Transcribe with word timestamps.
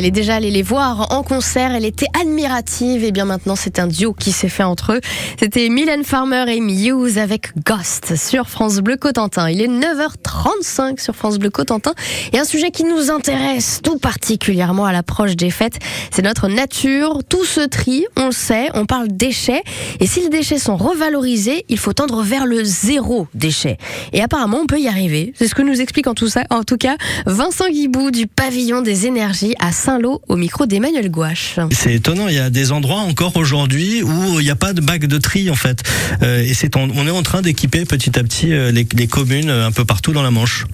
Elle 0.00 0.06
est 0.06 0.10
déjà 0.10 0.36
allée 0.36 0.50
les 0.50 0.62
voir 0.62 1.12
en 1.12 1.22
concert. 1.22 1.74
Elle 1.74 1.84
était 1.84 2.06
admirative. 2.18 3.04
Et 3.04 3.12
bien 3.12 3.26
maintenant, 3.26 3.54
c'est 3.54 3.78
un 3.78 3.86
duo 3.86 4.14
qui 4.14 4.32
s'est 4.32 4.48
fait 4.48 4.62
entre 4.62 4.94
eux. 4.94 5.00
C'était 5.38 5.68
Mylène 5.68 6.04
Farmer 6.04 6.46
et 6.48 6.58
Muse 6.60 7.18
avec 7.18 7.50
Ghost 7.66 8.16
sur 8.16 8.48
France 8.48 8.78
Bleu 8.78 8.96
Cotentin. 8.96 9.50
Il 9.50 9.60
est 9.60 9.68
9h35 9.68 11.02
sur 11.02 11.14
France 11.14 11.38
Bleu 11.38 11.50
Cotentin. 11.50 11.92
Et 12.32 12.38
un 12.38 12.46
sujet 12.46 12.70
qui 12.70 12.84
nous 12.84 13.10
intéresse 13.10 13.80
tout 13.82 13.98
particulièrement 13.98 14.86
à 14.86 14.92
l'approche 14.94 15.36
des 15.36 15.50
fêtes, 15.50 15.78
c'est 16.10 16.22
notre 16.22 16.48
nature. 16.48 17.18
Tout 17.28 17.44
se 17.44 17.60
trie, 17.60 18.06
on 18.16 18.24
le 18.24 18.32
sait. 18.32 18.70
On 18.72 18.86
parle 18.86 19.08
déchets. 19.08 19.62
Et 20.00 20.06
si 20.06 20.22
les 20.22 20.30
déchets 20.30 20.58
sont 20.58 20.78
revalorisés, 20.78 21.66
il 21.68 21.76
faut 21.78 21.92
tendre 21.92 22.22
vers 22.22 22.46
le 22.46 22.64
zéro 22.64 23.26
déchet. 23.34 23.76
Et 24.14 24.22
apparemment, 24.22 24.60
on 24.62 24.66
peut 24.66 24.80
y 24.80 24.88
arriver. 24.88 25.34
C'est 25.36 25.46
ce 25.46 25.54
que 25.54 25.60
nous 25.60 25.82
explique 25.82 26.06
en 26.06 26.14
tout, 26.14 26.28
ça, 26.28 26.44
en 26.48 26.62
tout 26.62 26.78
cas 26.78 26.96
Vincent 27.26 27.68
Guibou 27.68 28.10
du 28.10 28.26
pavillon 28.26 28.80
des 28.80 29.06
énergies 29.06 29.52
à 29.58 29.72
Saint-Lô 29.90 30.22
au 30.28 30.36
micro 30.36 30.66
d'Emmanuel 30.66 31.10
Gouache. 31.10 31.56
C'est 31.72 31.94
étonnant, 31.94 32.28
il 32.28 32.36
y 32.36 32.38
a 32.38 32.48
des 32.48 32.70
endroits 32.70 33.00
encore 33.00 33.36
aujourd'hui 33.36 34.04
où 34.04 34.38
il 34.38 34.44
n'y 34.44 34.50
a 34.50 34.54
pas 34.54 34.72
de 34.72 34.80
bac 34.80 35.04
de 35.04 35.18
tri 35.18 35.50
en 35.50 35.56
fait. 35.56 35.82
Euh, 36.22 36.44
et 36.44 36.54
c'est 36.54 36.76
on 36.76 37.06
est 37.08 37.10
en 37.10 37.22
train 37.24 37.42
d'équiper 37.42 37.84
petit 37.84 38.16
à 38.16 38.22
petit 38.22 38.52
euh, 38.52 38.70
les, 38.70 38.86
les, 38.94 39.06
communes 39.08 39.50
un 39.50 39.72
peu 39.72 39.84
partout 39.84 40.12
dans 40.12 40.22
la 40.22 40.30
Manche. 40.30 40.66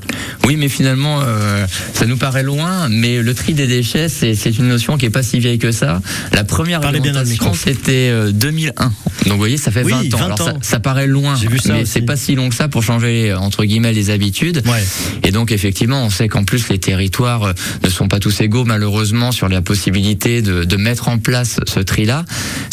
Oui, 0.45 0.56
mais 0.56 0.69
finalement, 0.69 1.20
euh, 1.23 1.67
ça 1.95 2.05
nous 2.05 2.19
paraît 2.19 2.42
loin, 2.42 2.91
mais 2.91 3.23
le 3.23 3.33
tri 3.33 3.55
des 3.55 3.67
déchets, 3.67 4.11
c'est 4.11 4.34
une 4.58 4.69
notion 4.69 4.98
qui 4.98 5.06
est 5.06 5.11
pas 5.11 5.23
si 5.23 5.39
vieille 5.39 5.58
que 5.58 5.73
ça. 5.73 6.03
La 6.33 6.45
première 6.45 6.83
réglementation, 6.83 7.55
c'était 7.55 8.12
2001. 8.33 8.84
Donc 8.84 8.92
vous 9.33 9.39
voyez, 9.39 9.56
ça 9.56 9.70
fait 9.70 9.83
20 9.83 10.14
ans. 10.14 10.25
Alors 10.25 10.58
Ça, 10.61 10.78
paraît 10.78 11.06
loin, 11.06 11.34
vu 11.36 11.58
ça 11.58 11.73
mais 11.73 11.86
c'est 11.86 12.03
pas 12.03 12.17
si 12.17 12.34
long 12.34 12.51
que 12.51 12.55
ça 12.55 12.69
pour 12.69 12.83
changer 12.83 13.33
entre 13.33 13.64
guillemets 13.64 13.95
les 13.95 14.11
habitudes. 14.11 14.62
Ouais. 14.67 14.84
Et 15.23 15.30
donc 15.30 15.53
effectivement, 15.53 16.05
on 16.05 16.11
sait 16.11 16.28
qu'en 16.28 16.45
plus 16.45 16.69
les 16.69 16.78
territoires 16.78 17.55
ne 17.83 17.89
sont 17.89 18.08
pas 18.08 18.20
tous 18.20 18.42
égaux 18.42 18.67
malheureusement 18.67 19.05
sur 19.32 19.48
la 19.48 19.62
possibilité 19.62 20.42
de, 20.42 20.64
de 20.64 20.76
mettre 20.76 21.08
en 21.08 21.18
place 21.18 21.60
ce 21.66 21.80
tri-là. 21.80 22.24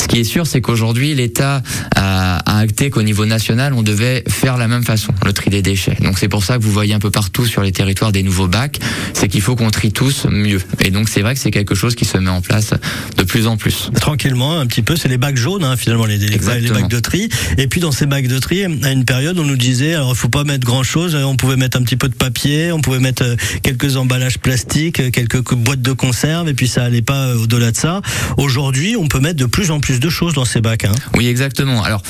Ce 0.01 0.07
qui 0.07 0.19
est 0.19 0.23
sûr, 0.23 0.47
c'est 0.47 0.61
qu'aujourd'hui 0.61 1.13
l'État 1.13 1.61
a, 1.95 2.37
a, 2.37 2.59
acté 2.59 2.89
qu'au 2.89 3.01
niveau 3.01 3.25
national, 3.25 3.73
on 3.73 3.81
devait 3.81 4.23
faire 4.27 4.57
la 4.57 4.67
même 4.67 4.83
façon, 4.83 5.13
le 5.25 5.33
tri 5.33 5.49
des 5.49 5.61
déchets. 5.61 5.97
Donc 6.01 6.19
c'est 6.19 6.27
pour 6.27 6.43
ça 6.43 6.57
que 6.57 6.63
vous 6.63 6.71
voyez 6.71 6.93
un 6.93 6.99
peu 6.99 7.11
partout 7.11 7.45
sur 7.45 7.61
les 7.61 7.71
territoires 7.71 8.11
des 8.11 8.23
nouveaux 8.23 8.47
bacs, 8.47 8.79
c'est 9.13 9.27
qu'il 9.27 9.41
faut 9.41 9.55
qu'on 9.55 9.71
trie 9.71 9.91
tous 9.91 10.25
mieux. 10.29 10.61
Et 10.79 10.91
donc 10.91 11.09
c'est 11.09 11.21
vrai 11.21 11.33
que 11.33 11.39
c'est 11.39 11.51
quelque 11.51 11.75
chose 11.75 11.95
qui 11.95 12.05
se 12.05 12.17
met 12.17 12.29
en 12.29 12.41
place 12.41 12.73
de 13.17 13.23
plus 13.23 13.47
en 13.47 13.57
plus. 13.57 13.89
Tranquillement, 13.99 14.59
un 14.59 14.65
petit 14.65 14.81
peu, 14.81 14.95
c'est 14.95 15.09
les 15.09 15.17
bacs 15.17 15.37
jaunes 15.37 15.63
hein, 15.63 15.75
finalement, 15.77 16.05
les, 16.05 16.17
les, 16.17 16.37
bacs 16.37 16.89
de 16.89 16.99
tri. 16.99 17.29
Et 17.57 17.67
puis 17.67 17.79
dans 17.79 17.91
ces 17.91 18.05
bacs 18.05 18.27
de 18.27 18.39
tri, 18.39 18.63
à 18.63 18.91
une 18.91 19.05
période, 19.05 19.37
on 19.39 19.45
nous 19.45 19.57
disait, 19.57 19.93
alors 19.93 20.11
il 20.11 20.17
faut 20.17 20.29
pas 20.29 20.43
mettre 20.43 20.65
grand 20.65 20.83
chose, 20.83 21.15
on 21.15 21.35
pouvait 21.35 21.57
mettre 21.57 21.77
un 21.77 21.83
petit 21.83 21.97
peu 21.97 22.09
de 22.09 22.15
papier, 22.15 22.71
on 22.71 22.81
pouvait 22.81 22.99
mettre 22.99 23.23
euh, 23.23 23.35
quelques 23.61 23.97
emballages 23.97 24.39
plastiques, 24.39 25.11
quelques 25.11 25.53
boîtes 25.53 25.81
de 25.81 25.91
conserve, 25.91 26.22
et 26.23 26.53
puis 26.53 26.67
ça 26.67 26.83
allait 26.83 27.01
pas 27.01 27.27
euh, 27.27 27.43
au-delà 27.43 27.71
de 27.71 27.75
ça. 27.75 28.01
Aujourd'hui, 28.37 28.95
on 28.97 29.07
peut 29.07 29.19
mettre 29.19 29.39
de 29.39 29.45
plus 29.45 29.71
en 29.71 29.79
plus 29.79 29.99
de 29.99 30.09
choses 30.09 30.33
dans 30.33 30.45
ces 30.45 30.61
bacs. 30.61 30.85
Hein. 30.85 30.93
Oui, 31.17 31.27
exactement. 31.27 31.83
Alors, 31.83 32.01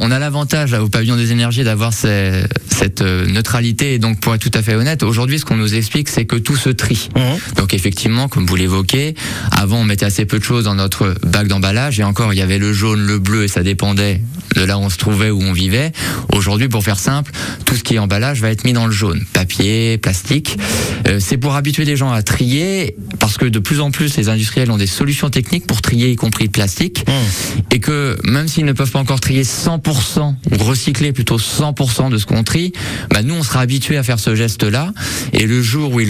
on 0.00 0.10
a 0.10 0.18
l'avantage 0.18 0.72
au 0.72 0.88
pavillon 0.88 1.16
des 1.16 1.30
énergies 1.32 1.62
d'avoir 1.62 1.92
cette 1.92 3.02
euh, 3.02 3.26
neutralité, 3.26 3.94
et 3.94 3.98
donc 3.98 4.20
pour 4.20 4.34
être 4.34 4.40
tout 4.40 4.56
à 4.56 4.62
fait 4.62 4.74
honnête, 4.74 5.02
aujourd'hui, 5.02 5.38
ce 5.38 5.44
qu'on 5.44 5.56
nous 5.56 5.74
explique, 5.74 6.08
c'est 6.08 6.24
que 6.24 6.36
tout 6.36 6.56
se 6.56 6.70
trie. 6.70 7.10
Mmh. 7.16 7.56
Donc 7.56 7.74
effectivement, 7.74 8.28
comme 8.28 8.46
vous 8.46 8.56
l'évoquez, 8.56 9.14
avant 9.52 9.78
on 9.80 9.84
mettait 9.84 10.06
assez 10.06 10.24
peu 10.24 10.38
de 10.38 10.44
choses 10.44 10.64
dans 10.64 10.74
notre 10.74 11.14
bac 11.22 11.48
d'emballage, 11.48 12.00
et 12.00 12.04
encore, 12.04 12.32
il 12.32 12.38
y 12.38 12.42
avait 12.42 12.58
le 12.58 12.72
jaune, 12.72 13.00
le 13.00 13.18
bleu, 13.18 13.44
et 13.44 13.48
ça 13.48 13.62
dépendait 13.62 14.22
de 14.56 14.62
là 14.62 14.78
où 14.78 14.82
on 14.82 14.90
se 14.90 14.96
trouvait, 14.96 15.30
où 15.30 15.42
on 15.42 15.52
vivait. 15.52 15.92
Aujourd'hui, 16.32 16.68
pour 16.68 16.82
faire 16.82 16.98
simple, 16.98 17.32
tout 17.66 17.74
ce 17.74 17.82
qui 17.82 17.96
est 17.96 17.98
emballage 17.98 18.40
va 18.40 18.50
être 18.50 18.64
mis 18.64 18.72
dans 18.72 18.86
le 18.86 18.92
jaune, 18.92 19.22
papier, 19.32 19.98
plastique. 19.98 20.56
Euh, 21.06 21.18
c'est 21.20 21.36
pour 21.36 21.54
habituer 21.54 21.84
les 21.84 21.96
gens 21.96 22.10
à 22.10 22.22
trier, 22.22 22.96
parce 23.18 23.38
que 23.38 23.46
de 23.46 23.58
plus 23.58 23.80
en 23.80 23.90
plus, 23.90 24.16
les 24.16 24.28
industriels 24.28 24.70
ont 24.70 24.76
des 24.76 24.86
solutions 24.86 25.30
techniques 25.30 25.66
pour 25.66 25.82
trier, 25.82 26.10
y 26.10 26.16
compris 26.16 26.44
le 26.44 26.50
plastique, 26.50 27.04
mmh. 27.06 27.74
et 27.74 27.80
que 27.80 28.18
même 28.24 28.48
s'ils 28.48 28.64
ne 28.64 28.72
peuvent 28.72 28.90
pas 28.90 28.98
encore 28.98 29.20
trier 29.20 29.42
100%, 29.42 30.34
ou 30.52 30.64
recycler 30.64 31.12
plutôt 31.12 31.38
100% 31.38 32.10
de 32.10 32.18
ce 32.18 32.26
qu'on 32.26 32.44
trie, 32.44 32.72
bah 33.10 33.22
nous, 33.22 33.34
on 33.34 33.42
sera 33.42 33.60
habitués 33.60 33.96
à 33.96 34.02
faire 34.02 34.20
ce 34.20 34.34
geste-là, 34.34 34.92
et 35.32 35.46
le 35.46 35.62
jour 35.62 35.94
où 35.94 36.00
ils, 36.00 36.08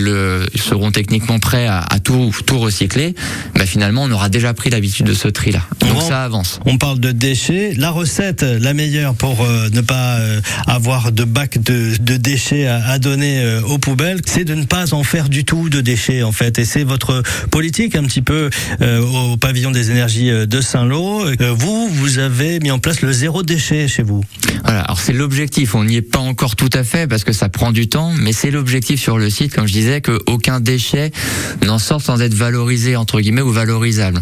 seront 0.57 0.91
techniquement 0.91 1.39
prêts 1.39 1.67
à, 1.67 1.87
tout, 2.03 2.33
tout 2.47 2.59
recycler, 2.59 3.15
bah 3.55 3.67
finalement, 3.67 4.05
on 4.05 4.11
aura 4.11 4.29
déjà 4.29 4.53
pris 4.55 4.71
l'habitude 4.71 5.07
de 5.07 5.15
ce 5.15 5.29
tri-là. 5.29 5.63
Donc 5.81 6.03
ça 6.03 6.25
avance. 6.25 6.61
On 6.67 6.79
parle 6.79 7.01
de 7.01 7.13
déchets. 7.13 7.75
La 7.77 7.91
recette, 7.91 8.43
la 8.43 8.75
meilleure 8.75 9.15
pour 9.15 9.43
euh, 9.43 9.69
ne 9.73 9.81
pas 9.81 10.19
euh, 10.19 10.41
avoir 10.67 11.13
de 11.13 11.25
bac 11.25 11.63
de, 11.63 11.97
de 12.01 12.17
déchets 12.17 12.67
à, 12.67 12.85
à 12.87 12.99
donner 12.99 13.41
euh, 13.41 13.63
aux 13.63 13.79
poubelles, 13.79 14.21
c'est 14.27 14.45
de 14.45 14.55
ne 14.55 14.65
pas 14.65 14.95
en 14.95 15.05
faire 15.05 15.29
du 15.29 15.45
tout 15.45 15.69
de 15.69 15.81
déchets 15.81 16.23
en 16.23 16.33
fait. 16.33 16.59
Et 16.59 16.65
c'est 16.65 16.85
votre 16.88 17.22
politique 17.50 17.94
un 17.94 18.04
petit 18.04 18.22
peu 18.22 18.50
au 18.81 19.37
pavillon 19.37 19.71
des 19.71 19.91
énergies 19.91 20.31
de 20.31 20.60
Saint-Lô. 20.60 21.25
vous, 21.56 21.88
vous 21.88 22.19
avez 22.19 22.59
mis 22.60 22.71
en 22.71 22.78
place 22.78 23.03
le 23.03 23.12
zéro 23.12 23.43
déchet 23.43 23.88
chez 23.88 24.03
vous. 24.03 24.22
Voilà. 24.65 24.81
Alors 24.81 25.00
c'est 25.00 25.12
l'objectif. 25.12 25.75
On 25.75 25.84
n'y 25.84 25.97
est 25.97 26.03
pas 26.03 26.19
encore 26.19 26.56
tout 26.56 26.71
à 26.72 26.84
fait 26.84 27.06
parce 27.06 27.25
que 27.25 27.32
ça 27.32 27.49
prend 27.49 27.72
du 27.72 27.88
temps, 27.88 28.12
mais 28.19 28.32
c'est 28.32 28.50
l'objectif 28.50 29.00
sur 29.00 29.19
le 29.19 29.31
site, 29.31 29.54
comme 29.54 29.66
je 29.66 29.72
disais, 29.72 30.00
qu'aucun 30.00 30.60
déchet 30.60 31.12
n'en 31.66 31.78
sort 31.78 32.00
sans 32.00 32.21
être 32.21 32.34
valorisé 32.34 32.97
entre 32.97 33.20
guillemets 33.20 33.43
ou 33.43 33.50
valorisable. 33.50 34.20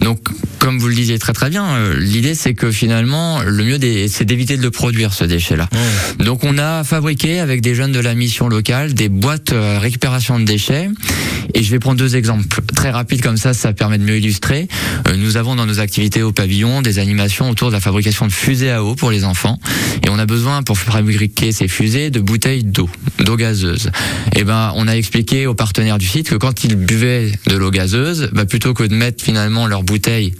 Donc 0.00 0.18
comme 0.58 0.78
vous 0.78 0.88
le 0.88 0.94
disiez 0.94 1.18
très 1.18 1.32
très 1.32 1.50
bien, 1.50 1.66
euh, 1.66 1.96
l'idée 1.98 2.34
c'est 2.34 2.54
que 2.54 2.70
finalement 2.70 3.42
le 3.42 3.64
mieux 3.64 3.78
c'est 4.08 4.24
d'éviter 4.24 4.56
de 4.56 4.62
le 4.62 4.70
produire 4.70 5.12
ce 5.12 5.24
déchet-là. 5.24 5.68
Donc 6.18 6.44
on 6.44 6.58
a 6.58 6.82
fabriqué 6.84 7.40
avec 7.40 7.60
des 7.60 7.74
jeunes 7.74 7.92
de 7.92 8.00
la 8.00 8.14
mission 8.14 8.48
locale 8.48 8.94
des 8.94 9.08
boîtes 9.08 9.52
euh, 9.52 9.78
récupération 9.78 10.38
de 10.38 10.44
déchets. 10.44 10.88
Et 11.54 11.62
je 11.62 11.70
vais 11.70 11.78
prendre 11.78 11.98
deux 11.98 12.05
exemples 12.14 12.46
très 12.74 12.90
rapides 12.90 13.22
comme 13.22 13.36
ça, 13.36 13.54
ça 13.54 13.72
permet 13.72 13.98
de 13.98 14.04
mieux 14.04 14.18
illustrer. 14.18 14.68
Euh, 15.08 15.16
nous 15.16 15.36
avons 15.36 15.56
dans 15.56 15.66
nos 15.66 15.80
activités 15.80 16.22
au 16.22 16.32
pavillon 16.32 16.82
des 16.82 16.98
animations 16.98 17.50
autour 17.50 17.68
de 17.68 17.72
la 17.72 17.80
fabrication 17.80 18.26
de 18.26 18.32
fusées 18.32 18.70
à 18.70 18.84
eau 18.84 18.94
pour 18.94 19.10
les 19.10 19.24
enfants. 19.24 19.58
Et 20.04 20.10
on 20.10 20.18
a 20.18 20.26
besoin 20.26 20.62
pour 20.62 20.78
fabriquer 20.78 21.52
ces 21.52 21.68
fusées 21.68 22.10
de 22.10 22.20
bouteilles 22.20 22.64
d'eau, 22.64 22.88
d'eau 23.18 23.36
gazeuse. 23.36 23.86
Et 24.34 24.40
eh 24.40 24.44
ben 24.44 24.72
on 24.76 24.86
a 24.86 24.92
expliqué 24.92 25.46
aux 25.46 25.54
partenaires 25.54 25.98
du 25.98 26.06
site 26.06 26.28
que 26.28 26.36
quand 26.36 26.64
ils 26.64 26.76
buvaient 26.76 27.32
de 27.46 27.56
l'eau 27.56 27.70
gazeuse, 27.70 28.30
bah, 28.32 28.44
plutôt 28.44 28.74
que 28.74 28.84
de 28.84 28.94
mettre 28.94 29.24
finalement 29.24 29.66
leur 29.66 29.82
bouteille 29.82 30.34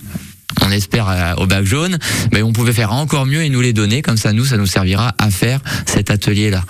on 0.62 0.70
espère 0.70 1.08
euh, 1.08 1.34
au 1.36 1.46
bac 1.46 1.64
jaune, 1.64 1.98
mais 2.32 2.42
on 2.42 2.52
pouvait 2.52 2.72
faire 2.72 2.92
encore 2.92 3.26
mieux 3.26 3.42
et 3.42 3.48
nous 3.48 3.60
les 3.60 3.72
donner. 3.72 4.02
Comme 4.02 4.16
ça, 4.16 4.32
nous, 4.32 4.44
ça 4.44 4.56
nous 4.56 4.66
servira 4.66 5.14
à 5.18 5.30
faire 5.30 5.60
cet 5.86 6.10
atelier-là. 6.10 6.62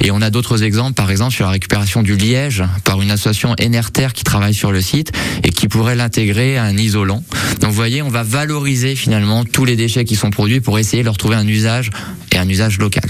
Et 0.00 0.10
on 0.10 0.20
a 0.22 0.30
d'autres 0.30 0.62
exemples, 0.62 0.94
par 0.94 1.10
exemple 1.10 1.34
sur 1.34 1.46
la 1.46 1.52
récupération 1.52 2.02
du 2.02 2.16
liège 2.16 2.64
par 2.84 3.02
une 3.02 3.10
association 3.10 3.54
Enerter 3.60 4.08
qui 4.14 4.24
travaille 4.24 4.54
sur 4.54 4.72
le 4.72 4.80
site 4.80 5.12
et 5.44 5.50
qui 5.50 5.68
pourrait 5.68 5.96
l'intégrer 5.96 6.58
à 6.58 6.64
un 6.64 6.76
isolant. 6.76 7.22
Donc, 7.60 7.70
vous 7.70 7.76
voyez, 7.76 8.02
on 8.02 8.08
va 8.08 8.22
valoriser 8.22 8.96
finalement 8.96 9.44
tous 9.44 9.64
les 9.64 9.76
déchets 9.76 10.04
qui 10.04 10.16
sont 10.16 10.30
produits 10.30 10.60
pour 10.60 10.78
essayer 10.78 11.02
de 11.02 11.06
leur 11.06 11.16
trouver 11.16 11.36
un 11.36 11.46
usage 11.46 11.90
et 12.32 12.38
un 12.38 12.48
usage 12.48 12.78
local. 12.78 13.04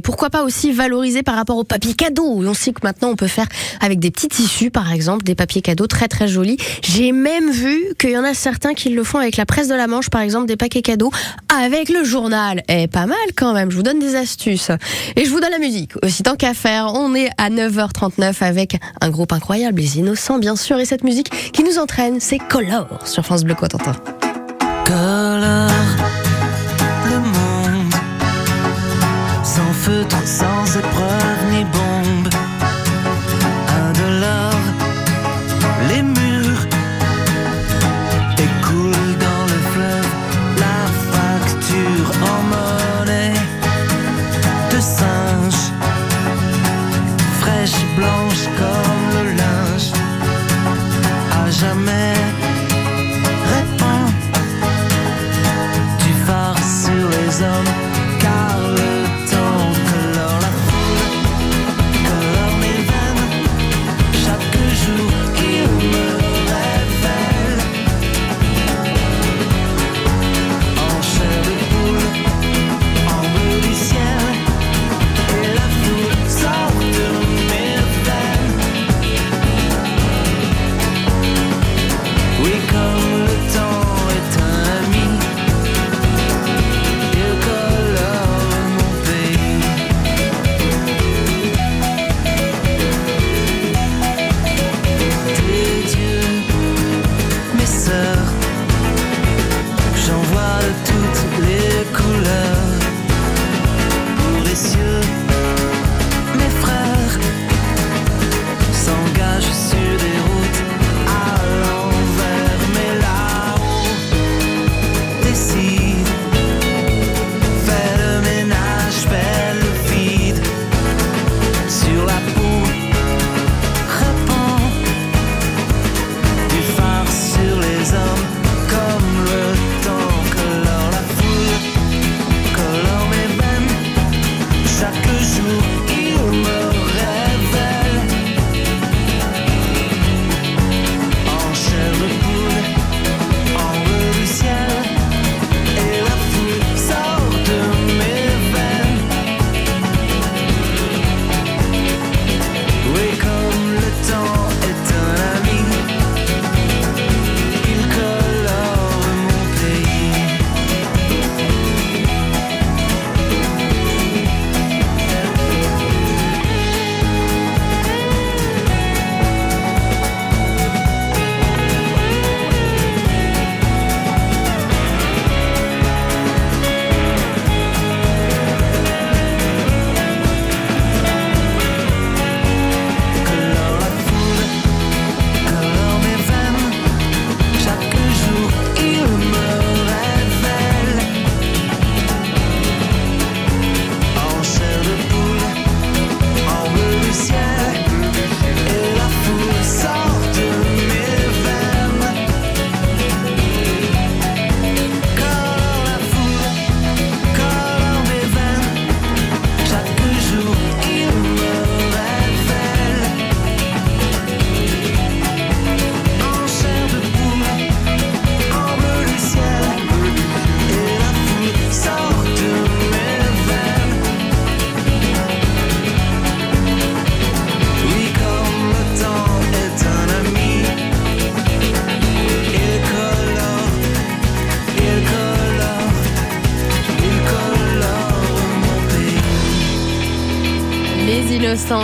Pourquoi 0.00 0.30
pas 0.30 0.42
aussi 0.42 0.72
valoriser 0.72 1.22
par 1.22 1.36
rapport 1.36 1.56
au 1.56 1.64
papier 1.64 1.94
cadeau 1.94 2.42
On 2.42 2.54
sait 2.54 2.72
que 2.72 2.80
maintenant 2.82 3.10
on 3.10 3.16
peut 3.16 3.26
faire 3.26 3.46
avec 3.80 3.98
des 3.98 4.10
petits 4.10 4.28
tissus, 4.28 4.70
par 4.70 4.92
exemple, 4.92 5.24
des 5.24 5.34
papiers 5.34 5.62
cadeaux 5.62 5.86
très 5.86 6.08
très 6.08 6.28
jolis. 6.28 6.56
J'ai 6.82 7.12
même 7.12 7.50
vu 7.50 7.78
qu'il 7.98 8.10
y 8.10 8.18
en 8.18 8.24
a 8.24 8.34
certains 8.34 8.74
qui 8.74 8.90
le 8.90 9.04
font 9.04 9.18
avec 9.18 9.36
la 9.36 9.46
presse 9.46 9.68
de 9.68 9.74
la 9.74 9.86
Manche, 9.86 10.10
par 10.10 10.22
exemple, 10.22 10.46
des 10.46 10.56
paquets 10.56 10.82
cadeaux 10.82 11.10
avec 11.54 11.88
le 11.88 12.04
journal. 12.04 12.62
Eh, 12.68 12.86
pas 12.88 13.06
mal 13.06 13.16
quand 13.36 13.52
même. 13.52 13.70
Je 13.70 13.76
vous 13.76 13.82
donne 13.82 13.98
des 13.98 14.16
astuces. 14.16 14.70
Et 15.16 15.24
je 15.24 15.30
vous 15.30 15.40
donne 15.40 15.50
la 15.50 15.58
musique. 15.58 15.92
Aussi, 16.02 16.22
tant 16.22 16.36
qu'à 16.36 16.54
faire, 16.54 16.92
on 16.94 17.14
est 17.14 17.30
à 17.38 17.50
9h39 17.50 18.42
avec 18.42 18.78
un 19.00 19.10
groupe 19.10 19.32
incroyable, 19.32 19.80
les 19.80 19.98
Innocents, 19.98 20.38
bien 20.38 20.56
sûr. 20.56 20.78
Et 20.78 20.84
cette 20.84 21.04
musique 21.04 21.30
qui 21.52 21.62
nous 21.64 21.78
entraîne, 21.78 22.20
c'est 22.20 22.38
Color 22.38 23.00
sur 23.04 23.24
France 23.24 23.44
Bleu 23.44 23.54
Cotentin. 23.54 23.92
Color. 24.86 25.73
Feutre 29.84 30.26
sans 30.26 30.78
épreuve 30.78 31.33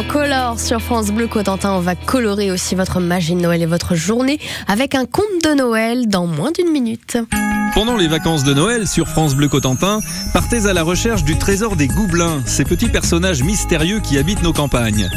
Colorent 0.08 0.58
sur 0.58 0.80
France 0.80 1.12
Bleu 1.12 1.28
Cotentin. 1.28 1.72
On 1.74 1.80
va 1.80 1.94
colorer 1.94 2.50
aussi 2.50 2.74
votre 2.74 2.98
magie 2.98 3.34
de 3.34 3.40
Noël 3.40 3.62
et 3.62 3.66
votre 3.66 3.94
journée 3.94 4.40
avec 4.66 4.96
un 4.96 5.06
conte 5.06 5.26
de 5.44 5.54
Noël 5.54 6.08
dans 6.08 6.26
moins 6.26 6.50
d'une 6.50 6.72
minute. 6.72 7.18
Pendant 7.72 7.96
les 7.96 8.08
vacances 8.08 8.42
de 8.42 8.52
Noël 8.52 8.88
sur 8.88 9.06
France 9.06 9.36
Bleu 9.36 9.48
Cotentin, 9.48 10.00
partez 10.32 10.66
à 10.66 10.72
la 10.72 10.82
recherche 10.82 11.22
du 11.22 11.38
trésor 11.38 11.76
des 11.76 11.86
Goublins, 11.86 12.42
ces 12.46 12.64
petits 12.64 12.88
personnages 12.88 13.44
mystérieux 13.44 14.00
qui 14.00 14.18
habitent 14.18 14.42
nos 14.42 14.52
campagnes. 14.52 15.08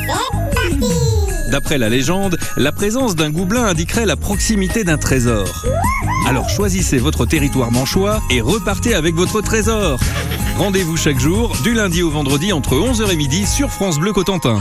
D'après 1.50 1.80
la 1.80 1.90
légende, 1.90 2.38
la 2.56 2.72
présence 2.72 3.16
d'un 3.16 3.32
goublin 3.32 3.66
indiquerait 3.66 4.06
la 4.06 4.16
proximité 4.16 4.84
d'un 4.84 4.98
trésor. 4.98 5.66
Alors 6.28 6.50
choisissez 6.50 7.00
votre 7.00 7.26
territoire 7.26 7.72
manchois 7.72 8.22
et 8.30 8.42
repartez 8.42 8.94
avec 8.94 9.16
votre 9.16 9.42
trésor. 9.42 10.00
Rendez-vous 10.58 10.98
chaque 10.98 11.20
jour, 11.20 11.56
du 11.64 11.74
lundi 11.74 12.04
au 12.04 12.12
vendredi 12.12 12.54
entre 12.54 12.76
11h 12.76 13.12
et 13.12 13.16
midi 13.16 13.46
sur 13.48 13.72
France 13.72 13.98
Bleu 13.98 14.14
Cotentin. 14.14 14.60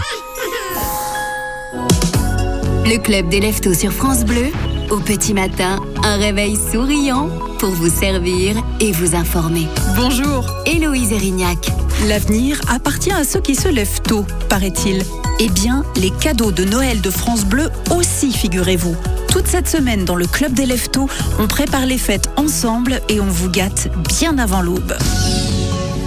Le 2.86 2.96
club 2.96 3.28
des 3.28 3.40
leftos 3.40 3.74
sur 3.74 3.92
France 3.92 4.24
Bleu. 4.24 4.46
Au 4.90 5.00
petit 5.00 5.34
matin, 5.34 5.80
un 6.02 6.16
réveil 6.16 6.56
souriant 6.56 7.28
pour 7.58 7.70
vous 7.70 7.90
servir 7.90 8.56
et 8.80 8.92
vous 8.92 9.14
informer. 9.14 9.68
Bonjour. 9.94 10.46
Héloïse 10.64 11.12
Erignac. 11.12 11.70
L'avenir 12.08 12.58
appartient 12.68 13.12
à 13.12 13.24
ceux 13.24 13.40
qui 13.40 13.54
se 13.54 13.68
lèvent 13.68 14.00
tôt, 14.00 14.24
paraît-il. 14.48 15.04
Eh 15.40 15.48
bien, 15.50 15.84
les 15.96 16.10
cadeaux 16.10 16.52
de 16.52 16.64
Noël 16.64 17.02
de 17.02 17.10
France 17.10 17.44
Bleu 17.44 17.68
aussi, 17.94 18.32
figurez-vous. 18.32 18.96
Toute 19.28 19.46
cette 19.46 19.68
semaine, 19.68 20.04
dans 20.04 20.16
le 20.16 20.26
Club 20.26 20.52
des 20.54 20.66
Leftos, 20.66 21.08
on 21.38 21.46
prépare 21.48 21.86
les 21.86 21.98
fêtes 21.98 22.30
ensemble 22.36 23.00
et 23.08 23.20
on 23.20 23.26
vous 23.26 23.50
gâte 23.50 23.88
bien 24.08 24.38
avant 24.38 24.62
l'aube. 24.62 24.94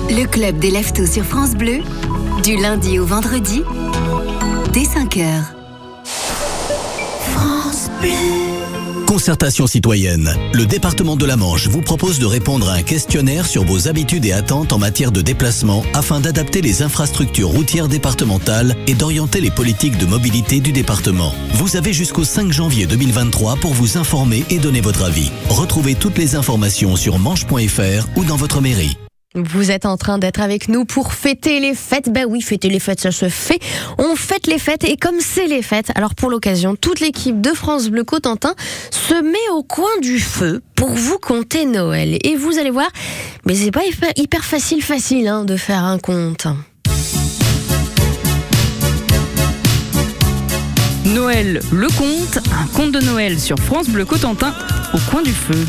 Le 0.10 0.26
club 0.28 0.60
des 0.60 0.72
leftos 0.72 1.08
sur 1.08 1.24
France 1.24 1.56
Bleu. 1.56 1.80
Du 2.44 2.56
lundi 2.58 3.00
au 3.00 3.06
vendredi, 3.06 3.64
dès 4.72 4.84
5h. 4.84 5.26
France 7.34 7.90
Bleu. 8.02 8.12
Concertation 9.08 9.66
citoyenne. 9.66 10.36
Le 10.54 10.66
département 10.66 11.16
de 11.16 11.26
la 11.26 11.38
Manche 11.38 11.68
vous 11.68 11.82
propose 11.82 12.20
de 12.20 12.26
répondre 12.26 12.70
à 12.70 12.74
un 12.74 12.84
questionnaire 12.84 13.48
sur 13.48 13.64
vos 13.64 13.88
habitudes 13.88 14.26
et 14.26 14.34
attentes 14.34 14.74
en 14.74 14.78
matière 14.78 15.12
de 15.12 15.22
déplacement 15.22 15.84
afin 15.94 16.20
d'adapter 16.20 16.62
les 16.62 16.82
infrastructures 16.82 17.50
routières 17.50 17.88
départementales 17.88 18.76
et 18.88 18.94
d'orienter 18.94 19.42
les 19.42 19.52
politiques 19.52 19.98
de 19.98 20.06
mobilité 20.06 20.60
du 20.60 20.72
département. 20.72 21.34
Vous 21.54 21.78
avez 21.78 21.94
jusqu'au 21.94 22.24
5 22.24 22.52
janvier 22.52 22.86
2023 22.86 23.56
pour 23.56 23.74
vous 23.74 23.98
informer 23.98 24.44
et 24.50 24.60
donner 24.60 24.82
votre 24.82 25.04
avis. 25.04 25.32
Retrouvez 25.50 25.96
toutes 25.96 26.18
les 26.18 26.36
informations 26.36 26.96
sur 26.96 27.18
manche.fr 27.18 28.08
ou 28.18 28.24
dans 28.24 28.38
votre 28.38 28.62
mairie. 28.62 28.98
Vous 29.36 29.70
êtes 29.70 29.86
en 29.86 29.98
train 29.98 30.18
d'être 30.18 30.40
avec 30.40 30.70
nous 30.70 30.86
pour 30.86 31.14
fêter 31.14 31.60
les 31.60 31.76
fêtes. 31.76 32.10
Ben 32.10 32.26
oui, 32.26 32.42
fêter 32.42 32.70
les 32.70 32.80
fêtes, 32.80 33.02
ça 33.02 33.12
se 33.12 33.28
fait. 33.28 33.60
On 33.98 34.16
fête 34.16 34.48
les 34.48 34.58
fêtes 34.58 34.86
et 34.86 34.96
comme 34.96 35.20
c'est 35.20 35.48
les 35.48 35.62
fêtes, 35.62 35.92
alors 35.96 36.16
pour 36.16 36.30
l'occasion, 36.30 36.78
toute 36.78 37.02
l'équipe 37.02 37.42
de 37.42 37.50
France 37.50 37.90
Bleu 37.90 38.06
Cotentin 38.06 38.56
se 38.92 39.14
met 39.22 39.50
au 39.54 39.62
coin 39.62 39.90
du 40.02 40.20
feu 40.20 40.62
pour 40.76 40.90
vous 40.90 41.18
compter 41.18 41.66
Noël. 41.66 42.18
Et 42.24 42.38
vous 42.38 42.58
allez 42.58 42.70
voir, 42.70 42.88
mais 43.46 43.56
c'est 43.56 43.72
pas 43.72 43.86
hyper, 43.86 44.12
hyper 44.16 44.46
facile 44.46 44.82
facile 44.82 45.28
hein, 45.28 45.44
de 45.44 45.58
faire 45.58 45.84
un 45.84 46.00
conte. 46.00 46.48
Noël, 51.06 51.62
le 51.72 51.88
conte, 51.88 52.40
un 52.54 52.68
conte 52.74 52.92
de 52.94 53.00
Noël 53.02 53.38
sur 53.38 53.58
France 53.60 53.90
Bleu 53.90 54.06
Cotentin, 54.06 54.54
au 54.94 54.98
coin 55.12 55.22
du 55.22 55.34
feu. 55.34 55.66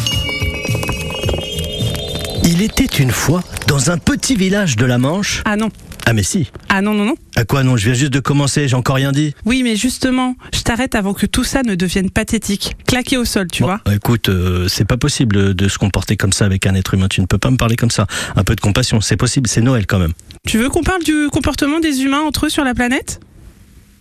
Il 2.45 2.63
était 2.63 2.85
une 2.85 3.11
fois 3.11 3.43
dans 3.67 3.91
un 3.91 3.99
petit 3.99 4.37
village 4.37 4.77
de 4.77 4.85
la 4.87 4.99
Manche. 4.99 5.43
Ah 5.45 5.57
non. 5.57 5.71
Ah 6.07 6.13
mais 6.13 6.23
si. 6.23 6.51
Ah 6.69 6.83
non, 6.83 6.95
non, 6.95 7.05
non. 7.05 7.15
À 7.35 7.45
quoi 7.45 7.65
non? 7.65 7.77
Je 7.77 7.87
viens 7.87 7.95
juste 7.95 8.13
de 8.13 8.21
commencer, 8.21 8.69
j'ai 8.69 8.77
encore 8.77 8.95
rien 8.97 9.11
dit. 9.11 9.35
Oui, 9.45 9.63
mais 9.65 9.75
justement, 9.75 10.37
je 10.55 10.61
t'arrête 10.61 10.95
avant 10.95 11.15
que 11.15 11.27
tout 11.27 11.43
ça 11.43 11.63
ne 11.65 11.75
devienne 11.75 12.11
pathétique. 12.11 12.77
Claqué 12.87 13.17
au 13.17 13.25
sol, 13.25 13.49
tu 13.51 13.63
Bon, 13.65 13.69
vois. 13.85 13.93
Écoute, 13.93 14.29
euh, 14.29 14.69
c'est 14.69 14.85
pas 14.85 14.97
possible 14.97 15.55
de 15.55 15.69
se 15.69 15.79
comporter 15.79 16.17
comme 16.17 16.33
ça 16.33 16.45
avec 16.45 16.65
un 16.67 16.75
être 16.77 16.95
humain. 16.95 17.09
Tu 17.09 17.21
ne 17.21 17.27
peux 17.27 17.39
pas 17.39 17.51
me 17.51 17.57
parler 17.57 17.75
comme 17.77 17.91
ça. 17.91 18.07
Un 18.37 18.45
peu 18.45 18.55
de 18.55 18.61
compassion, 18.61 19.01
c'est 19.01 19.17
possible, 19.17 19.49
c'est 19.49 19.61
Noël 19.63 19.87
quand 19.87 19.99
même. 19.99 20.13
Tu 20.47 20.59
veux 20.59 20.69
qu'on 20.69 20.85
parle 20.85 21.03
du 21.03 21.27
comportement 21.33 21.81
des 21.81 22.03
humains 22.03 22.21
entre 22.23 22.47
eux 22.47 22.51
sur 22.51 22.63
la 22.63 22.75
planète? 22.75 23.21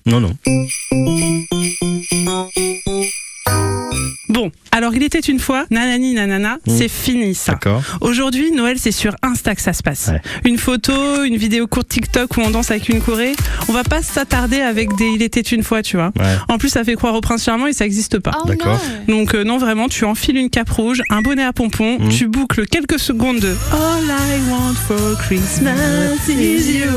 Non, 0.06 0.20
non. 0.20 0.38
Alors 4.75 4.94
il 4.94 5.03
était 5.03 5.20
une 5.20 5.39
fois, 5.39 5.65
nanani 5.72 6.13
nanana, 6.13 6.58
c'est 6.67 6.89
fini 6.89 7.34
ça. 7.34 7.53
D'accord. 7.53 7.82
Aujourd'hui, 8.01 8.51
Noël, 8.51 8.77
c'est 8.77 8.91
sur 8.91 9.15
Insta 9.24 9.55
que 9.55 9.62
ça 9.62 9.72
se 9.74 9.82
passe. 9.82 10.08
Ouais. 10.10 10.22
Une 10.44 10.58
photo, 10.58 11.24
une 11.24 11.38
vidéo 11.38 11.65
courte 11.67 11.88
TikTok 11.88 12.36
où 12.38 12.41
on 12.41 12.50
danse 12.50 12.72
avec 12.72 12.89
une 12.89 13.01
Corée. 13.01 13.36
On 13.70 13.74
va 13.74 13.84
pas 13.84 14.01
s'attarder 14.01 14.60
avec 14.60 14.94
des 14.98 15.05
Il 15.15 15.22
était 15.22 15.39
une 15.39 15.63
fois, 15.63 15.82
tu 15.82 15.96
vois. 15.96 16.12
Ouais. 16.20 16.36
En 16.50 16.58
plus, 16.58 16.70
ça 16.70 16.84
fait 16.84 16.96
croire 16.96 17.13
au 17.15 17.22
prince 17.22 17.44
charmant 17.46 17.67
et 17.67 17.74
ça 17.74 17.86
existe 17.86 18.20
pas. 18.20 18.34
D'accord. 18.46 18.79
Donc 19.08 19.34
euh, 19.34 19.44
non, 19.46 19.58
vraiment, 19.58 19.88
tu 19.88 20.03
enfiles 20.03 20.36
une 20.38 20.50
cape 20.50 20.70
rouge, 20.70 21.01
un 21.10 21.22
bonnet 21.22 21.44
à 21.44 21.53
pompons, 21.53 21.98
Mhm. 22.00 22.10
tu 22.10 22.27
boucles 22.27 22.65
quelques 22.67 23.00
secondes 23.00 23.39
de 23.39 23.55
All 23.72 24.03
I 24.03 24.50
want 24.51 24.74
for 24.88 25.17
Christmas 25.20 26.17
is 26.27 26.77
you. 26.79 26.89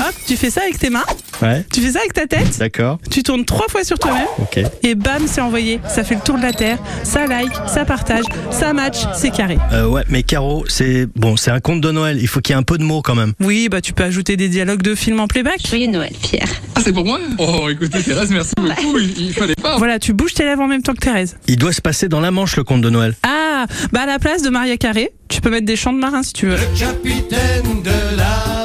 Hop, 0.00 0.14
tu 0.26 0.36
fais 0.36 0.50
ça 0.50 0.62
avec 0.62 0.78
tes 0.78 0.88
mains, 0.90 1.04
Ouais. 1.42 1.64
tu 1.72 1.80
fais 1.80 1.90
ça 1.92 1.98
avec 2.00 2.12
ta 2.14 2.26
tête, 2.26 2.58
D'accord. 2.58 2.98
tu 3.10 3.22
tournes 3.22 3.44
trois 3.44 3.66
fois 3.68 3.84
sur 3.84 3.98
toi-même 3.98 4.26
Ok. 4.40 4.60
et 4.82 4.94
bam, 4.94 5.22
c'est 5.26 5.40
envoyé. 5.40 5.80
Ça 5.88 6.02
fait 6.04 6.14
le 6.14 6.20
tour 6.22 6.36
de 6.38 6.42
la 6.42 6.52
terre, 6.52 6.78
ça 7.02 7.26
like, 7.26 7.52
ça 7.66 7.84
partage, 7.84 8.24
ça 8.50 8.72
match, 8.72 8.98
c'est 9.14 9.30
carré. 9.30 9.58
Euh, 9.72 9.86
ouais, 9.86 10.02
mais 10.08 10.22
Caro, 10.22 10.64
c'est 10.68 11.06
bon, 11.16 11.36
c'est 11.36 11.50
un 11.50 11.60
conte 11.60 11.80
de 11.80 11.90
Noël. 11.90 12.18
Il 12.20 12.28
faut 12.28 12.40
qu'il 12.40 12.54
y 12.54 12.56
ait 12.56 12.58
un 12.58 12.62
peu 12.62 12.78
de 12.78 12.84
mots 12.84 13.02
quand 13.02 13.14
même. 13.14 13.32
Oui, 13.40 13.68
bah 13.70 13.80
tu 13.80 13.92
peux 13.92 14.04
ajouter 14.04 14.36
des 14.36 14.48
dialogues 14.48 14.82
de 14.82 14.94
films 14.94 15.20
en 15.20 15.26
playback. 15.26 15.66
Joyeux 15.68 15.88
Noël, 15.90 16.12
Pierre. 16.22 16.48
Ah, 16.74 16.80
c'est 16.82 16.92
pour 16.92 17.04
moi? 17.04 17.18
Oh, 17.38 17.68
écoutez, 17.70 18.02
Thérèse, 18.02 18.30
merci 18.30 18.52
beaucoup. 18.56 18.98
Il, 18.98 19.26
il 19.26 19.32
fallait 19.32 19.54
pas. 19.54 19.76
Voilà, 19.78 19.98
tu 19.98 20.12
bouges 20.12 20.34
tes 20.34 20.44
lèvres 20.44 20.62
en 20.62 20.66
même 20.68 20.82
temps 20.82 20.94
que 20.94 21.00
Thérèse. 21.00 21.36
Il 21.48 21.56
doit 21.56 21.72
se 21.72 21.80
passer 21.80 22.08
dans 22.08 22.20
la 22.20 22.30
Manche 22.30 22.56
le 22.56 22.64
conte 22.64 22.80
de 22.82 22.90
Noël. 22.90 23.14
Ah, 23.22 23.66
bah 23.92 24.02
à 24.02 24.06
la 24.06 24.18
place 24.18 24.42
de 24.42 24.50
Maria 24.50 24.76
Carré, 24.76 25.10
tu 25.28 25.40
peux 25.40 25.50
mettre 25.50 25.66
des 25.66 25.76
chants 25.76 25.92
de 25.92 25.98
marins 25.98 26.22
si 26.22 26.32
tu 26.32 26.46
veux. 26.46 26.56
Capitaine 26.78 27.82
de 27.82 28.16
la 28.16 28.55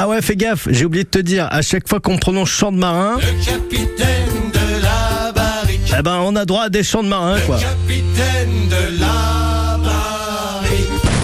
Ah 0.00 0.06
ouais, 0.06 0.22
fais 0.22 0.36
gaffe. 0.36 0.68
J'ai 0.70 0.84
oublié 0.84 1.02
de 1.02 1.08
te 1.08 1.18
dire. 1.18 1.48
À 1.50 1.60
chaque 1.60 1.88
fois 1.88 1.98
qu'on 1.98 2.18
prononce 2.18 2.50
chant 2.50 2.70
de 2.70 2.78
marin, 2.78 3.16
capitaine 3.44 4.52
de 4.54 4.80
la 4.80 5.32
barrique, 5.32 5.92
eh 5.98 6.02
ben 6.02 6.20
on 6.22 6.36
a 6.36 6.44
droit 6.44 6.62
à 6.62 6.68
des 6.68 6.84
chants 6.84 7.02
de 7.02 7.08
marin 7.08 7.40
quoi. 7.40 7.58
capitaine 7.58 8.68
de 8.68 9.00
la. 9.00 9.27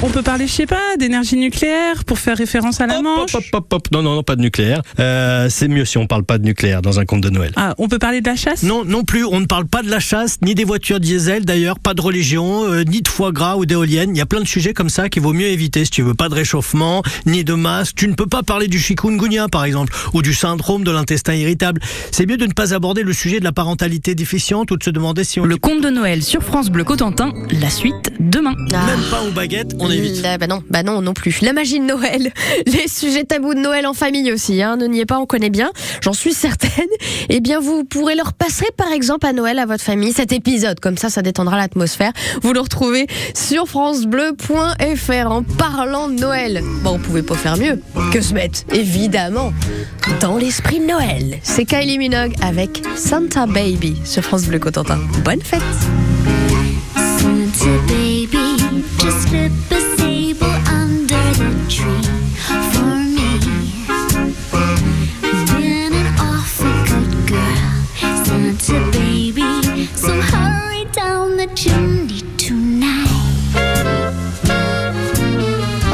On 0.07 0.11
peut 0.11 0.21
parler, 0.21 0.47
je 0.47 0.53
sais 0.53 0.67
pas, 0.67 0.97
d'énergie 0.99 1.35
nucléaire 1.37 2.05
pour 2.05 2.19
faire 2.19 2.37
référence 2.37 2.79
à 2.79 2.87
la 2.87 2.99
Hop, 2.99 3.05
Manche. 3.05 3.35
hop, 3.35 3.43
hop, 3.55 3.55
hop, 3.55 3.73
hop. 3.73 3.89
Non, 3.91 4.03
non, 4.03 4.17
non, 4.17 4.23
pas 4.23 4.37
de 4.37 4.43
nucléaire. 4.43 4.83
Euh, 5.01 5.49
c'est 5.49 5.67
mieux 5.67 5.87
si 5.87 5.97
on 5.97 6.07
parle 6.07 6.25
pas 6.25 6.37
de 6.37 6.45
nucléaire 6.45 6.83
dans 6.83 7.01
un 7.01 7.07
conte 7.07 7.23
de 7.23 7.31
Noël. 7.31 7.53
Ah, 7.57 7.75
on 7.79 7.89
peut 7.89 7.99
parler 7.99 8.21
de 8.21 8.29
la 8.29 8.37
chasse 8.37 8.65
Non, 8.65 8.85
non 8.85 9.05
plus. 9.05 9.25
On 9.25 9.41
ne 9.41 9.47
parle 9.47 9.65
pas 9.65 9.83
de 9.83 9.89
la 9.89 10.01
chasse, 10.01 10.37
ni 10.43 10.55
des 10.55 10.65
voitures 10.65 11.01
diesel 11.01 11.47
d'ailleurs, 11.47 11.79
pas 11.79 11.95
de 11.95 12.03
religion, 12.03 12.71
euh, 12.71 12.85
ni 12.85 13.01
de 13.01 13.09
foie 13.09 13.33
gras 13.33 13.57
ou 13.57 13.65
d'éoliennes. 13.65 14.11
Il 14.15 14.19
y 14.19 14.21
a 14.21 14.27
plein 14.27 14.41
de 14.43 14.47
sujets 14.47 14.75
comme 14.75 14.91
ça 14.91 15.09
qu'il 15.09 15.23
vaut 15.23 15.33
mieux 15.33 15.47
éviter 15.47 15.87
si 15.87 15.91
tu 15.91 16.03
veux. 16.03 16.13
Pas 16.13 16.29
de 16.29 16.35
réchauffement, 16.35 17.03
ni 17.25 17.43
de 17.43 17.55
masse. 17.55 17.95
Tu 17.95 18.07
ne 18.07 18.13
peux 18.13 18.27
pas 18.27 18.43
parler 18.43 18.69
du 18.69 18.79
chikungunya 18.79 19.49
par 19.49 19.65
exemple, 19.65 19.95
ou 20.13 20.21
du 20.21 20.35
syndrome 20.35 20.85
de 20.85 20.91
l'intestin 20.91 21.33
irritable. 21.33 21.81
C'est 22.11 22.27
mieux 22.27 22.37
de 22.37 22.45
ne 22.47 22.53
pas 22.53 22.75
aborder 22.75 23.05
le 23.05 23.15
sujet 23.15 23.39
de 23.41 23.45
la 23.45 23.53
parentalité 23.53 24.15
déficiente 24.15 24.71
ou 24.71 24.77
de 24.77 24.85
se 24.85 24.91
demander 24.91 25.25
si 25.25 25.41
on 25.41 25.47
Le 25.47 25.57
conte 25.57 25.81
de 25.81 25.89
Noël 25.89 26.23
sur 26.23 26.43
France 26.43 26.69
Bleu 26.69 26.85
Cotentin, 26.85 27.33
la 27.51 27.71
suite 27.71 28.13
demain. 28.31 28.55
Ah. 28.73 28.87
même 28.87 29.01
pas 29.11 29.23
aux 29.23 29.31
baguettes, 29.31 29.73
on 29.79 29.91
évite. 29.91 30.23
La- 30.23 30.39
bah 30.39 30.47
non, 30.47 30.63
bah 30.71 30.83
non, 30.83 31.01
non 31.03 31.13
plus. 31.15 31.41
La 31.43 31.53
magie 31.53 31.79
de 31.81 31.85
Noël, 31.85 32.33
les 32.67 32.89
sujets 32.89 33.25
tabous 33.25 33.55
de 33.55 33.61
Noël 33.61 33.87
en 33.87 33.95
famille 33.95 34.33
aussi. 34.33 34.63
Hein, 34.63 34.77
ne 34.77 34.87
niez 34.87 35.07
pas, 35.07 35.19
on 35.19 35.27
connaît 35.27 35.51
bien. 35.51 35.71
J'en 36.03 36.13
suis 36.13 36.33
certaine. 36.33 36.71
Eh 37.31 37.41
bien, 37.41 37.59
vous 37.59 37.85
pourrez 37.85 38.15
leur 38.15 38.33
passer, 38.35 38.67
par 38.77 38.93
exemple, 38.93 39.27
à 39.27 39.33
Noël 39.33 39.59
à 39.59 39.65
votre 39.67 39.83
famille 39.83 40.13
cet 40.13 40.31
épisode. 40.33 40.79
Comme 40.79 40.99
ça, 40.99 41.09
ça 41.09 41.23
détendra 41.23 41.57
l'atmosphère. 41.57 42.13
Vous 42.43 42.53
le 42.53 42.61
retrouvez 42.61 43.07
sur 43.35 43.67
francebleu.fr 43.67 45.31
en 45.31 45.43
parlant 45.43 46.09
de 46.09 46.21
Noël. 46.21 46.63
Bon, 46.83 46.93
on 46.95 46.99
pouvait 46.99 47.23
pas 47.23 47.35
faire 47.35 47.57
mieux 47.57 47.81
que 48.13 48.21
se 48.21 48.35
mettre, 48.35 48.61
évidemment, 48.73 49.53
dans 50.21 50.37
l'esprit 50.37 50.81
de 50.81 50.87
Noël. 50.87 51.39
C'est 51.43 51.65
Kylie 51.65 51.99
Minogue 51.99 52.35
avec 52.43 52.83
Santa 52.97 53.47
Baby 53.47 53.97
sur 54.05 54.23
France 54.23 54.45
Bleu 54.45 54.59
Cotentin. 54.59 54.99
Bonne 55.25 55.43
fête. 55.43 55.63